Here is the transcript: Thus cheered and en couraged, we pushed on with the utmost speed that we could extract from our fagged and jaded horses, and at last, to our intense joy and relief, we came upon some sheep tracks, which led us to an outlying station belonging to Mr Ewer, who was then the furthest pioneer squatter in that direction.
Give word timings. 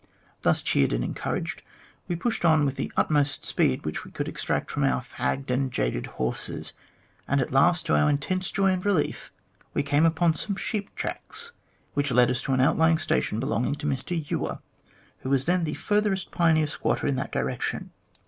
Thus 0.41 0.63
cheered 0.63 0.93
and 0.93 1.03
en 1.03 1.13
couraged, 1.13 1.61
we 2.07 2.15
pushed 2.15 2.43
on 2.43 2.65
with 2.65 2.75
the 2.75 2.91
utmost 2.97 3.45
speed 3.45 3.83
that 3.83 4.03
we 4.03 4.09
could 4.09 4.27
extract 4.27 4.71
from 4.71 4.83
our 4.83 4.99
fagged 4.99 5.51
and 5.51 5.71
jaded 5.71 6.07
horses, 6.17 6.73
and 7.27 7.39
at 7.39 7.51
last, 7.51 7.85
to 7.85 7.95
our 7.95 8.09
intense 8.09 8.49
joy 8.49 8.71
and 8.73 8.83
relief, 8.83 9.31
we 9.75 9.83
came 9.83 10.03
upon 10.07 10.33
some 10.33 10.55
sheep 10.55 10.95
tracks, 10.95 11.51
which 11.93 12.09
led 12.09 12.31
us 12.31 12.41
to 12.41 12.53
an 12.53 12.61
outlying 12.61 12.97
station 12.97 13.39
belonging 13.39 13.75
to 13.75 13.85
Mr 13.85 14.19
Ewer, 14.27 14.57
who 15.19 15.29
was 15.29 15.45
then 15.45 15.65
the 15.65 15.75
furthest 15.75 16.31
pioneer 16.31 16.65
squatter 16.65 17.05
in 17.05 17.15
that 17.17 17.31
direction. 17.31 17.91